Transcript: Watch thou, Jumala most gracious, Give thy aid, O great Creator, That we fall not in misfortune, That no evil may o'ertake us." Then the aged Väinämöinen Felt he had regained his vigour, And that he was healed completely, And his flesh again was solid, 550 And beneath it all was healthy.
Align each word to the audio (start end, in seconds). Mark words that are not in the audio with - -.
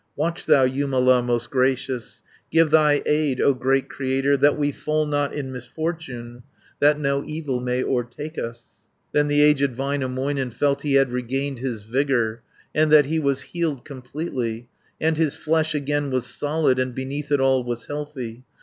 Watch 0.15 0.47
thou, 0.47 0.65
Jumala 0.67 1.21
most 1.21 1.51
gracious, 1.51 2.23
Give 2.51 2.71
thy 2.71 3.03
aid, 3.05 3.39
O 3.39 3.53
great 3.53 3.87
Creator, 3.87 4.35
That 4.37 4.57
we 4.57 4.71
fall 4.71 5.05
not 5.05 5.31
in 5.31 5.51
misfortune, 5.51 6.41
That 6.79 6.99
no 6.99 7.23
evil 7.23 7.59
may 7.59 7.83
o'ertake 7.83 8.39
us." 8.39 8.87
Then 9.11 9.27
the 9.27 9.43
aged 9.43 9.75
Väinämöinen 9.75 10.53
Felt 10.53 10.81
he 10.81 10.95
had 10.95 11.11
regained 11.13 11.59
his 11.59 11.83
vigour, 11.83 12.41
And 12.73 12.91
that 12.91 13.05
he 13.05 13.19
was 13.19 13.41
healed 13.53 13.85
completely, 13.85 14.67
And 14.99 15.17
his 15.17 15.35
flesh 15.35 15.75
again 15.75 16.09
was 16.09 16.25
solid, 16.25 16.79
550 16.79 16.81
And 16.81 16.95
beneath 16.95 17.31
it 17.31 17.39
all 17.39 17.63
was 17.63 17.85
healthy. 17.85 18.43